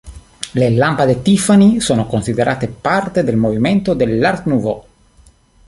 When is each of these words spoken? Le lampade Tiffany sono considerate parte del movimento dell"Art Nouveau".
Le 0.53 0.69
lampade 0.71 1.21
Tiffany 1.21 1.79
sono 1.79 2.07
considerate 2.07 2.67
parte 2.67 3.23
del 3.23 3.35
movimento 3.35 3.93
dell"Art 3.93 4.45
Nouveau". 4.45 4.83